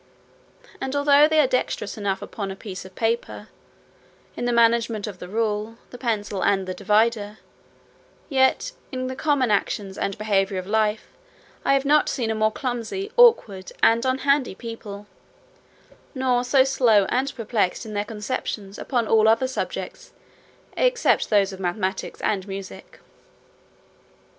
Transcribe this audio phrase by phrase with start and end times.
[0.81, 3.49] And although they are dexterous enough upon a piece of paper,
[4.35, 7.37] in the management of the rule, the pencil, and the divider,
[8.27, 11.05] yet in the common actions and behaviour of life,
[11.63, 15.05] I have not seen a more clumsy, awkward, and unhandy people,
[16.15, 20.13] nor so slow and perplexed in their conceptions upon all other subjects,
[20.75, 23.01] except those of mathematics and music.